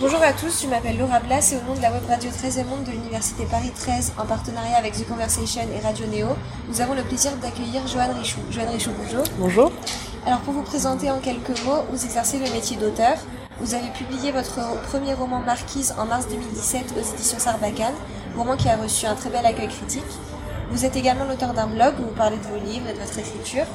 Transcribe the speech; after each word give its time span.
Bonjour 0.00 0.22
à 0.22 0.32
tous, 0.32 0.62
je 0.62 0.68
m'appelle 0.68 0.96
Laura 0.96 1.18
Blas 1.18 1.52
et 1.52 1.56
au 1.56 1.68
nom 1.68 1.74
de 1.74 1.82
la 1.82 1.90
web 1.90 2.04
radio 2.08 2.30
13e 2.30 2.66
Monde 2.66 2.84
de 2.84 2.92
l'Université 2.92 3.44
Paris 3.50 3.72
13 3.74 4.12
en 4.16 4.26
partenariat 4.26 4.76
avec 4.76 4.92
The 4.92 5.08
Conversation 5.08 5.62
et 5.62 5.84
Radio 5.84 6.06
Néo, 6.06 6.28
nous 6.68 6.80
avons 6.80 6.94
le 6.94 7.02
plaisir 7.02 7.32
d'accueillir 7.42 7.84
Joanne 7.88 8.12
Richoux. 8.12 8.38
Joanne 8.48 8.68
Richoux, 8.68 8.92
bonjour. 8.96 9.24
Bonjour. 9.38 9.72
Alors 10.24 10.38
pour 10.42 10.54
vous 10.54 10.62
présenter 10.62 11.10
en 11.10 11.18
quelques 11.18 11.64
mots, 11.64 11.82
vous 11.90 12.04
exercez 12.04 12.38
le 12.38 12.48
métier 12.52 12.76
d'auteur. 12.76 13.16
Vous 13.58 13.74
avez 13.74 13.88
publié 13.88 14.30
votre 14.30 14.60
premier 14.82 15.14
roman 15.14 15.40
Marquise 15.40 15.92
en 15.98 16.04
mars 16.04 16.28
2017 16.28 16.94
aux 16.96 17.14
éditions 17.14 17.40
Sarbacane, 17.40 17.94
roman 18.36 18.56
qui 18.56 18.68
a 18.68 18.76
reçu 18.76 19.04
un 19.06 19.16
très 19.16 19.30
bel 19.30 19.44
accueil 19.44 19.66
critique. 19.66 20.04
Vous 20.70 20.84
êtes 20.84 20.94
également 20.94 21.24
l'auteur 21.24 21.54
d'un 21.54 21.66
blog 21.66 21.94
où 21.98 22.04
vous 22.04 22.14
parlez 22.16 22.36
de 22.36 22.42
vos 22.42 22.64
livres 22.64 22.86
et 22.88 22.92
de 22.92 23.00
votre 23.00 23.18
écriture. 23.18 23.66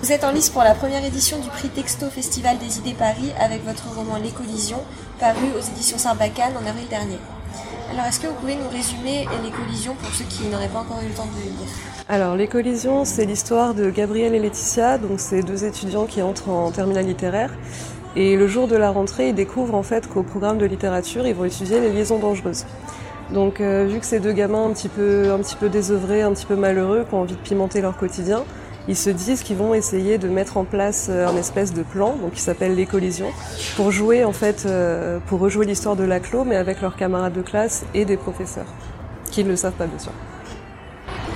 Vous 0.00 0.12
êtes 0.12 0.22
en 0.22 0.30
lice 0.30 0.48
pour 0.48 0.62
la 0.62 0.74
première 0.74 1.04
édition 1.04 1.40
du 1.40 1.48
prix 1.48 1.68
Texto 1.70 2.06
Festival 2.06 2.56
des 2.58 2.78
idées 2.78 2.94
Paris 2.96 3.32
avec 3.40 3.64
votre 3.64 3.92
roman 3.92 4.16
Les 4.22 4.30
collisions, 4.30 4.80
paru 5.18 5.46
aux 5.58 5.60
éditions 5.60 5.98
Sarbacane 5.98 6.52
en 6.52 6.64
avril 6.68 6.86
dernier. 6.88 7.18
Alors, 7.90 8.04
est-ce 8.04 8.20
que 8.20 8.28
vous 8.28 8.34
pouvez 8.34 8.54
nous 8.54 8.68
résumer 8.68 9.26
les 9.42 9.50
collisions 9.50 9.96
pour 9.96 10.14
ceux 10.14 10.24
qui 10.26 10.46
n'auraient 10.46 10.68
pas 10.68 10.80
encore 10.80 11.00
eu 11.02 11.08
le 11.08 11.14
temps 11.14 11.26
de 11.26 11.40
le 11.40 11.50
lire? 11.50 11.68
Alors, 12.08 12.36
les 12.36 12.46
collisions, 12.46 13.04
c'est 13.04 13.24
l'histoire 13.24 13.74
de 13.74 13.90
Gabriel 13.90 14.36
et 14.36 14.38
Laetitia, 14.38 14.98
donc 14.98 15.18
c'est 15.18 15.42
deux 15.42 15.64
étudiants 15.64 16.06
qui 16.06 16.22
entrent 16.22 16.48
en 16.48 16.70
terminale 16.70 17.06
littéraire. 17.06 17.50
Et 18.14 18.36
le 18.36 18.46
jour 18.46 18.68
de 18.68 18.76
la 18.76 18.92
rentrée, 18.92 19.30
ils 19.30 19.34
découvrent 19.34 19.74
en 19.74 19.82
fait 19.82 20.08
qu'au 20.08 20.22
programme 20.22 20.58
de 20.58 20.66
littérature, 20.66 21.26
ils 21.26 21.34
vont 21.34 21.44
étudier 21.44 21.80
les 21.80 21.90
liaisons 21.90 22.20
dangereuses. 22.20 22.66
Donc, 23.32 23.60
euh, 23.60 23.86
vu 23.90 23.98
que 23.98 24.06
ces 24.06 24.20
deux 24.20 24.32
gamins 24.32 24.64
un 24.64 24.70
petit 24.70 24.88
peu, 24.88 25.32
un 25.32 25.38
petit 25.38 25.56
peu 25.56 25.68
désœuvrés, 25.68 26.22
un 26.22 26.32
petit 26.32 26.46
peu 26.46 26.54
malheureux, 26.54 27.04
qui 27.06 27.14
ont 27.16 27.22
envie 27.22 27.34
de 27.34 27.40
pimenter 27.40 27.80
leur 27.80 27.96
quotidien, 27.96 28.44
ils 28.88 28.96
se 28.96 29.10
disent 29.10 29.42
qu'ils 29.42 29.56
vont 29.56 29.74
essayer 29.74 30.16
de 30.18 30.28
mettre 30.28 30.56
en 30.56 30.64
place 30.64 31.08
euh, 31.10 31.28
un 31.28 31.36
espèce 31.36 31.74
de 31.74 31.82
plan, 31.82 32.16
donc 32.16 32.32
qui 32.32 32.40
s'appelle 32.40 32.74
les 32.74 32.86
collisions, 32.86 33.30
pour 33.76 33.90
jouer 33.90 34.24
en 34.24 34.32
fait, 34.32 34.64
euh, 34.66 35.18
pour 35.26 35.40
rejouer 35.40 35.66
l'histoire 35.66 35.94
de 35.94 36.04
la 36.04 36.20
clos, 36.20 36.44
mais 36.44 36.56
avec 36.56 36.80
leurs 36.80 36.96
camarades 36.96 37.34
de 37.34 37.42
classe 37.42 37.84
et 37.94 38.04
des 38.06 38.16
professeurs, 38.16 38.72
qui 39.30 39.44
ne 39.44 39.50
le 39.50 39.56
savent 39.56 39.74
pas 39.74 39.86
bien 39.86 39.98
sûr. 39.98 40.12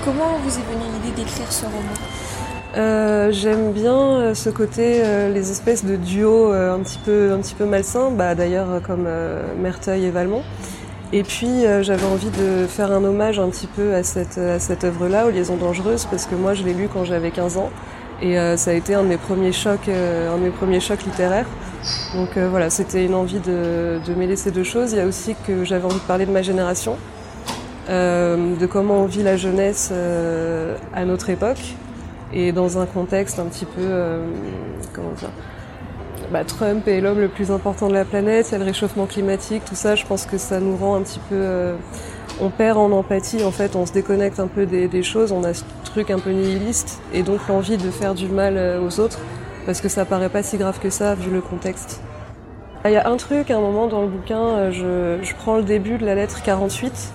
Comment 0.04 0.38
vous 0.42 0.50
est 0.50 0.62
venue 0.62 0.90
l'idée 0.94 1.22
d'écrire 1.22 1.52
ce 1.52 1.66
roman? 1.66 1.78
Euh, 2.74 3.30
J'aime 3.30 3.72
bien 3.72 4.34
ce 4.34 4.48
côté, 4.48 5.02
les 5.32 5.50
espèces 5.50 5.84
de 5.84 5.96
duos 5.96 6.52
un 6.52 6.80
petit 6.80 6.98
peu, 7.04 7.32
un 7.32 7.38
petit 7.38 7.54
peu 7.54 7.66
malsains, 7.66 8.10
bah, 8.10 8.34
d'ailleurs 8.34 8.80
comme 8.82 9.06
Merteuil 9.60 10.06
et 10.06 10.10
Valmont. 10.10 10.42
Et 11.14 11.24
puis 11.24 11.66
euh, 11.66 11.82
j'avais 11.82 12.06
envie 12.06 12.30
de 12.30 12.66
faire 12.66 12.90
un 12.90 13.04
hommage 13.04 13.38
un 13.38 13.50
petit 13.50 13.66
peu 13.66 13.94
à 13.94 14.02
cette, 14.02 14.38
à 14.38 14.58
cette 14.58 14.84
œuvre-là, 14.84 15.26
aux 15.26 15.30
liaisons 15.30 15.56
dangereuses, 15.56 16.06
parce 16.06 16.24
que 16.24 16.34
moi 16.34 16.54
je 16.54 16.64
l'ai 16.64 16.72
lu 16.72 16.88
quand 16.90 17.04
j'avais 17.04 17.30
15 17.30 17.58
ans. 17.58 17.70
Et 18.22 18.38
euh, 18.38 18.56
ça 18.56 18.70
a 18.70 18.74
été 18.74 18.94
un 18.94 19.02
de 19.02 19.08
mes 19.08 19.18
premiers 19.18 19.52
chocs, 19.52 19.88
euh, 19.88 20.32
un 20.32 20.38
de 20.38 20.44
mes 20.44 20.50
premiers 20.50 20.80
chocs 20.80 21.02
littéraires. 21.04 21.46
Donc 22.14 22.38
voilà, 22.38 22.70
c'était 22.70 23.04
une 23.04 23.14
envie 23.14 23.40
de, 23.40 24.00
de 24.06 24.14
mêler 24.14 24.36
ces 24.36 24.52
deux 24.52 24.62
choses. 24.62 24.92
Il 24.92 24.98
y 24.98 25.00
a 25.00 25.06
aussi 25.06 25.34
que 25.46 25.64
j'avais 25.64 25.84
envie 25.84 25.96
de 25.96 26.06
parler 26.06 26.26
de 26.26 26.30
ma 26.30 26.42
génération, 26.42 26.96
de 27.88 28.66
comment 28.66 29.02
on 29.02 29.06
vit 29.06 29.24
la 29.24 29.36
jeunesse 29.36 29.92
à 30.94 31.04
notre 31.04 31.28
époque 31.30 31.74
et 32.32 32.52
dans 32.52 32.78
un 32.78 32.86
contexte 32.86 33.40
un 33.40 33.46
petit 33.46 33.64
peu, 33.64 33.82
comment 34.92 35.10
dire, 35.18 35.30
bah, 36.30 36.44
Trump 36.44 36.86
est 36.88 37.00
l'homme 37.00 37.20
le 37.20 37.28
plus 37.28 37.50
important 37.50 37.88
de 37.88 37.94
la 37.94 38.04
planète, 38.04 38.48
il 38.48 38.52
y 38.52 38.54
a 38.54 38.58
le 38.58 38.64
réchauffement 38.64 39.06
climatique, 39.06 39.64
tout 39.64 39.74
ça, 39.74 39.94
je 39.94 40.04
pense 40.06 40.26
que 40.26 40.38
ça 40.38 40.60
nous 40.60 40.76
rend 40.76 40.96
un 40.96 41.02
petit 41.02 41.20
peu... 41.28 41.36
Euh, 41.36 41.74
on 42.40 42.50
perd 42.50 42.78
en 42.78 42.90
empathie, 42.92 43.44
en 43.44 43.50
fait, 43.50 43.76
on 43.76 43.86
se 43.86 43.92
déconnecte 43.92 44.40
un 44.40 44.46
peu 44.46 44.66
des, 44.66 45.02
choses, 45.02 45.32
on 45.32 45.44
a 45.44 45.54
ce 45.54 45.64
truc 45.84 46.10
un 46.10 46.18
peu 46.18 46.30
nihiliste, 46.30 47.00
et 47.12 47.22
donc 47.22 47.40
l'envie 47.48 47.76
de 47.76 47.90
faire 47.90 48.14
du 48.14 48.28
mal 48.28 48.56
euh, 48.56 48.80
aux 48.80 49.00
autres, 49.00 49.18
parce 49.66 49.80
que 49.80 49.88
ça 49.88 50.04
paraît 50.04 50.30
pas 50.30 50.42
si 50.42 50.56
grave 50.56 50.78
que 50.80 50.90
ça, 50.90 51.14
vu 51.14 51.30
le 51.30 51.40
contexte. 51.40 52.00
Il 52.84 52.90
y 52.90 52.96
a 52.96 53.08
un 53.08 53.16
truc, 53.16 53.48
à 53.52 53.58
un 53.58 53.60
moment 53.60 53.86
dans 53.86 54.02
le 54.02 54.08
bouquin, 54.08 54.42
euh, 54.42 55.20
je, 55.22 55.34
prends 55.36 55.56
le 55.56 55.62
début 55.62 55.98
de 55.98 56.04
la 56.04 56.16
lettre 56.16 56.42
48, 56.42 57.12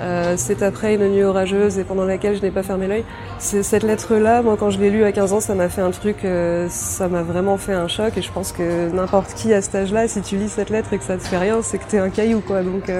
euh, 0.00 0.34
c'est 0.38 0.62
après 0.62 0.94
une 0.94 1.08
nuit 1.08 1.22
orageuse 1.22 1.78
et 1.78 1.84
pendant 1.84 2.06
laquelle 2.06 2.36
je 2.36 2.40
n'ai 2.40 2.50
pas 2.50 2.62
fermé 2.62 2.86
l'œil. 2.86 3.04
Cette 3.38 3.82
lettre-là, 3.82 4.40
moi 4.40 4.56
quand 4.58 4.70
je 4.70 4.78
l'ai 4.78 4.88
lue 4.88 5.04
à 5.04 5.12
15 5.12 5.34
ans, 5.34 5.40
ça 5.40 5.54
m'a 5.54 5.68
fait 5.68 5.82
un 5.82 5.90
truc, 5.90 6.24
euh, 6.24 6.68
ça 6.70 7.06
m'a 7.08 7.22
vraiment 7.22 7.58
fait 7.58 7.74
un 7.74 7.86
choc 7.86 8.16
et 8.16 8.22
je 8.22 8.32
pense 8.32 8.52
que 8.52 8.90
n'importe 8.90 9.34
qui 9.34 9.52
à 9.52 9.60
cet 9.60 9.74
âge-là, 9.74 10.08
si 10.08 10.22
tu 10.22 10.38
lis 10.38 10.48
cette 10.48 10.70
lettre 10.70 10.94
et 10.94 10.98
que 10.98 11.04
ça 11.04 11.18
te 11.18 11.22
fait 11.22 11.38
rien, 11.38 11.58
c'est 11.60 11.76
que 11.76 11.84
t'es 11.84 11.98
un 11.98 12.08
caillou 12.08 12.40
quoi. 12.40 12.62
Donc 12.62 12.90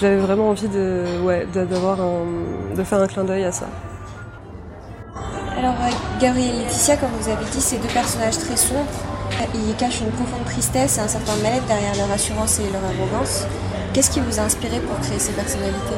j'avais 0.00 0.18
vraiment 0.18 0.48
envie 0.48 0.68
de, 0.68 1.04
ouais, 1.22 1.46
d'avoir 1.54 1.98
de 2.76 2.82
faire 2.82 2.98
un 2.98 3.06
clin 3.06 3.22
d'œil 3.22 3.44
à 3.44 3.52
ça. 3.52 3.68
Alors 5.56 5.74
Gabriel 6.20 6.54
et 6.56 6.58
Laetitia, 6.64 6.96
comme 6.96 7.10
vous 7.20 7.30
avez 7.30 7.44
dit, 7.52 7.60
c'est 7.60 7.78
deux 7.78 7.94
personnages 7.94 8.38
très 8.38 8.56
sombres. 8.56 9.17
Ils 9.54 9.74
cachent 9.76 10.00
une 10.00 10.10
profonde 10.10 10.44
tristesse 10.44 10.98
et 10.98 11.00
un 11.00 11.08
certain 11.08 11.36
mal-être 11.36 11.66
derrière 11.66 11.94
leur 11.96 12.10
assurance 12.10 12.58
et 12.60 12.70
leur 12.72 12.82
arrogance. 12.84 13.46
Qu'est-ce 13.92 14.10
qui 14.10 14.20
vous 14.20 14.38
a 14.38 14.42
inspiré 14.42 14.80
pour 14.80 14.98
créer 15.00 15.18
ces 15.18 15.32
personnalités? 15.32 15.96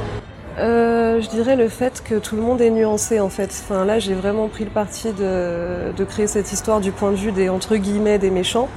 Euh, 0.58 1.20
je 1.20 1.28
dirais 1.28 1.56
le 1.56 1.68
fait 1.68 2.02
que 2.04 2.16
tout 2.16 2.36
le 2.36 2.42
monde 2.42 2.60
est 2.60 2.70
nuancé 2.70 3.20
en 3.20 3.28
fait. 3.28 3.50
Enfin 3.64 3.84
là 3.84 3.98
j'ai 3.98 4.14
vraiment 4.14 4.48
pris 4.48 4.64
le 4.64 4.70
parti 4.70 5.12
de, 5.12 6.04
créer 6.04 6.26
cette 6.26 6.52
histoire 6.52 6.80
du 6.80 6.92
point 6.92 7.12
de 7.12 7.16
vue 7.16 7.32
des 7.32 7.48
entre 7.48 7.76
guillemets 7.76 8.18
des 8.18 8.30
méchants. 8.30 8.68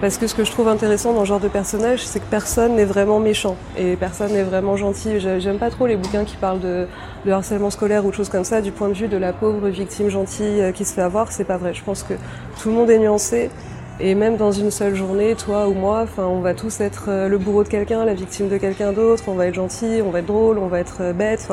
Parce 0.00 0.18
que 0.18 0.26
ce 0.26 0.34
que 0.34 0.42
je 0.42 0.50
trouve 0.50 0.66
intéressant 0.66 1.12
dans 1.12 1.20
ce 1.20 1.26
genre 1.26 1.38
de 1.38 1.46
personnage, 1.46 2.04
c'est 2.04 2.18
que 2.18 2.28
personne 2.28 2.74
n'est 2.74 2.84
vraiment 2.84 3.20
méchant 3.20 3.56
et 3.78 3.94
personne 3.94 4.32
n'est 4.32 4.42
vraiment 4.42 4.76
gentil. 4.76 5.20
J'aime 5.20 5.58
pas 5.58 5.70
trop 5.70 5.86
les 5.86 5.94
bouquins 5.94 6.24
qui 6.24 6.34
parlent 6.34 6.58
de, 6.58 6.88
de, 7.24 7.30
harcèlement 7.30 7.70
scolaire 7.70 8.04
ou 8.04 8.10
de 8.10 8.14
choses 8.16 8.28
comme 8.28 8.42
ça 8.42 8.60
du 8.60 8.72
point 8.72 8.88
de 8.88 8.94
vue 8.94 9.06
de 9.06 9.16
la 9.16 9.32
pauvre 9.32 9.68
victime 9.68 10.08
gentille 10.08 10.60
euh, 10.60 10.72
qui 10.72 10.84
se 10.84 10.92
fait 10.92 11.02
avoir. 11.02 11.30
C'est 11.30 11.44
pas 11.44 11.56
vrai. 11.56 11.72
Je 11.72 11.84
pense 11.84 12.02
que 12.02 12.14
tout 12.60 12.70
le 12.70 12.74
monde 12.74 12.90
est 12.90 12.98
nuancé 12.98 13.48
et 14.02 14.16
même 14.16 14.36
dans 14.36 14.50
une 14.50 14.72
seule 14.72 14.96
journée, 14.96 15.36
toi 15.36 15.68
ou 15.68 15.74
moi, 15.74 16.00
enfin, 16.02 16.24
on 16.24 16.40
va 16.40 16.54
tous 16.54 16.80
être 16.80 17.04
euh, 17.06 17.28
le 17.28 17.38
bourreau 17.38 17.62
de 17.62 17.68
quelqu'un, 17.68 18.04
la 18.04 18.14
victime 18.14 18.48
de 18.48 18.58
quelqu'un 18.58 18.92
d'autre. 18.92 19.22
On 19.28 19.34
va 19.34 19.46
être 19.46 19.54
gentil, 19.54 20.02
on 20.04 20.10
va 20.10 20.18
être 20.18 20.26
drôle, 20.26 20.58
on 20.58 20.66
va 20.66 20.80
être 20.80 21.02
euh, 21.02 21.12
bête. 21.12 21.48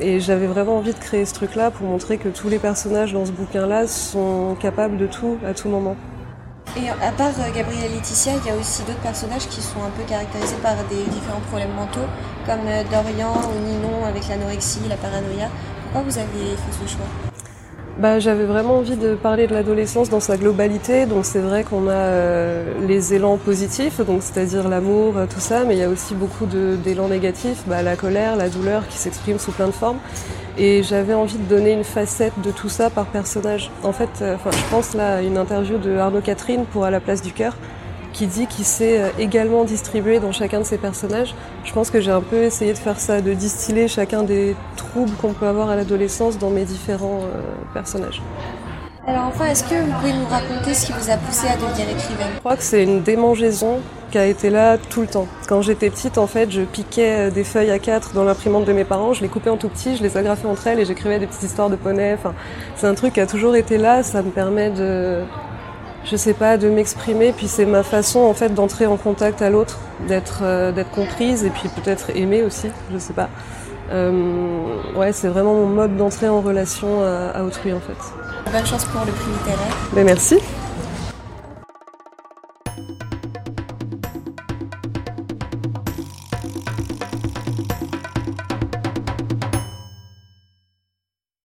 Et 0.00 0.18
j'avais 0.18 0.46
vraiment 0.46 0.78
envie 0.78 0.94
de 0.94 0.98
créer 0.98 1.26
ce 1.26 1.34
truc-là 1.34 1.70
pour 1.70 1.86
montrer 1.86 2.16
que 2.16 2.30
tous 2.30 2.48
les 2.48 2.58
personnages 2.58 3.12
dans 3.12 3.26
ce 3.26 3.30
bouquin-là 3.30 3.86
sont 3.86 4.56
capables 4.58 4.96
de 4.96 5.06
tout 5.06 5.36
à 5.46 5.52
tout 5.52 5.68
moment. 5.68 5.96
Et 6.78 6.88
à 6.88 7.12
part 7.12 7.28
euh, 7.40 7.54
Gabriel 7.54 7.92
Laetitia, 7.92 8.32
il 8.42 8.48
y 8.50 8.54
a 8.54 8.58
aussi 8.58 8.82
d'autres 8.84 9.00
personnages 9.00 9.46
qui 9.46 9.60
sont 9.60 9.80
un 9.80 9.90
peu 9.90 10.02
caractérisés 10.08 10.56
par 10.62 10.76
des 10.88 11.04
différents 11.10 11.40
problèmes 11.50 11.74
mentaux, 11.76 12.08
comme 12.46 12.64
Dorian 12.90 13.34
ou 13.34 13.68
Ninon 13.68 14.06
avec 14.06 14.26
l'anorexie, 14.28 14.80
la 14.88 14.96
paranoïa. 14.96 15.50
Pourquoi 15.82 16.10
vous 16.10 16.16
avez 16.16 16.56
fait 16.56 16.84
ce 16.84 16.90
choix? 16.90 17.25
Bah, 17.98 18.18
J'avais 18.18 18.44
vraiment 18.44 18.78
envie 18.78 18.96
de 18.96 19.14
parler 19.14 19.46
de 19.46 19.54
l'adolescence 19.54 20.08
dans 20.10 20.20
sa 20.20 20.36
globalité. 20.36 21.06
Donc 21.06 21.24
c'est 21.24 21.40
vrai 21.40 21.64
qu'on 21.64 21.88
a 21.88 21.92
euh, 21.92 22.74
les 22.86 23.14
élans 23.14 23.36
positifs, 23.36 24.00
donc 24.00 24.22
c'est-à-dire 24.22 24.68
l'amour, 24.68 25.16
euh, 25.16 25.26
tout 25.26 25.40
ça, 25.40 25.64
mais 25.64 25.74
il 25.74 25.78
y 25.78 25.82
a 25.82 25.88
aussi 25.88 26.14
beaucoup 26.14 26.46
d'élan 26.46 27.08
négatifs, 27.08 27.62
bah, 27.66 27.82
la 27.82 27.96
colère, 27.96 28.36
la 28.36 28.48
douleur 28.48 28.86
qui 28.88 28.98
s'exprime 28.98 29.38
sous 29.38 29.52
plein 29.52 29.66
de 29.66 29.72
formes. 29.72 29.98
Et 30.58 30.82
j'avais 30.82 31.12
envie 31.12 31.36
de 31.36 31.44
donner 31.44 31.72
une 31.72 31.84
facette 31.84 32.32
de 32.42 32.50
tout 32.50 32.70
ça 32.70 32.88
par 32.88 33.06
personnage. 33.06 33.70
En 33.82 33.92
fait, 33.92 34.08
euh, 34.22 34.36
je 34.44 34.70
pense 34.70 34.94
là 34.94 35.16
à 35.16 35.22
une 35.22 35.36
interview 35.36 35.76
de 35.76 35.96
Arnaud 35.96 36.22
Catherine 36.22 36.64
pour 36.64 36.84
À 36.84 36.90
la 36.90 37.00
place 37.00 37.20
du 37.20 37.32
cœur, 37.32 37.56
qui 38.16 38.26
dit 38.26 38.46
qu'il 38.46 38.64
s'est 38.64 38.98
euh, 38.98 39.08
également 39.18 39.64
distribué 39.64 40.20
dans 40.20 40.32
chacun 40.32 40.60
de 40.60 40.64
ses 40.64 40.78
personnages. 40.78 41.34
Je 41.64 41.72
pense 41.72 41.90
que 41.90 42.00
j'ai 42.00 42.10
un 42.10 42.22
peu 42.22 42.44
essayé 42.44 42.72
de 42.72 42.78
faire 42.78 42.98
ça, 42.98 43.20
de 43.20 43.34
distiller 43.34 43.88
chacun 43.88 44.22
des 44.22 44.56
troubles 44.76 45.14
qu'on 45.20 45.34
peut 45.34 45.46
avoir 45.46 45.68
à 45.68 45.76
l'adolescence 45.76 46.38
dans 46.38 46.48
mes 46.48 46.64
différents 46.64 47.20
euh, 47.22 47.42
personnages. 47.74 48.22
Alors 49.06 49.26
enfin, 49.26 49.44
est-ce 49.46 49.62
que 49.62 49.74
vous 49.74 49.92
pouvez 49.92 50.14
nous 50.14 50.26
raconter 50.26 50.74
ce 50.74 50.86
qui 50.86 50.92
vous 50.92 51.10
a 51.10 51.16
poussé 51.16 51.46
à 51.46 51.56
devenir 51.56 51.88
écrivaine? 51.90 52.26
Je 52.34 52.40
crois 52.40 52.56
que 52.56 52.62
c'est 52.62 52.82
une 52.82 53.02
démangeaison 53.02 53.80
qui 54.10 54.18
a 54.18 54.26
été 54.26 54.48
là 54.48 54.78
tout 54.78 55.02
le 55.02 55.06
temps. 55.06 55.28
Quand 55.46 55.60
j'étais 55.60 55.90
petite, 55.90 56.16
en 56.16 56.26
fait, 56.26 56.50
je 56.50 56.62
piquais 56.62 57.28
euh, 57.28 57.30
des 57.30 57.44
feuilles 57.44 57.70
à 57.70 57.78
4 57.78 58.14
dans 58.14 58.24
l'imprimante 58.24 58.64
de 58.64 58.72
mes 58.72 58.84
parents, 58.84 59.12
je 59.12 59.20
les 59.20 59.28
coupais 59.28 59.50
en 59.50 59.58
tout 59.58 59.68
petit, 59.68 59.94
je 59.96 60.02
les 60.02 60.16
agrafais 60.16 60.48
entre 60.48 60.66
elles 60.68 60.80
et 60.80 60.86
j'écrivais 60.86 61.18
des 61.18 61.26
petites 61.26 61.42
histoires 61.42 61.68
de 61.68 61.76
poneys. 61.76 62.14
Enfin, 62.14 62.32
c'est 62.76 62.86
un 62.86 62.94
truc 62.94 63.12
qui 63.12 63.20
a 63.20 63.26
toujours 63.26 63.56
été 63.56 63.76
là, 63.76 64.02
ça 64.02 64.22
me 64.22 64.30
permet 64.30 64.70
de 64.70 65.20
je 66.10 66.16
sais 66.16 66.34
pas, 66.34 66.56
de 66.56 66.68
m'exprimer. 66.68 67.32
Puis 67.32 67.48
c'est 67.48 67.66
ma 67.66 67.82
façon 67.82 68.20
en 68.20 68.34
fait 68.34 68.54
d'entrer 68.54 68.86
en 68.86 68.96
contact 68.96 69.42
à 69.42 69.50
l'autre, 69.50 69.78
d'être 70.08 70.40
euh, 70.42 70.72
d'être 70.72 70.90
comprise 70.90 71.44
et 71.44 71.50
puis 71.50 71.68
peut-être 71.68 72.10
aimée 72.14 72.42
aussi. 72.42 72.68
Je 72.92 72.98
sais 72.98 73.12
pas. 73.12 73.28
Euh, 73.92 74.64
ouais, 74.96 75.12
c'est 75.12 75.28
vraiment 75.28 75.54
mon 75.54 75.66
mode 75.66 75.96
d'entrée 75.96 76.28
en 76.28 76.40
relation 76.40 77.02
à, 77.04 77.30
à, 77.38 77.42
autrui 77.44 77.72
en 77.72 77.80
fait. 77.80 78.50
Bonne 78.50 78.66
chance 78.66 78.84
pour 78.86 79.04
le 79.04 79.12
prix 79.12 79.30
littéraire. 79.30 79.76
Mais 79.92 80.02
ben, 80.02 80.06
merci. 80.06 80.38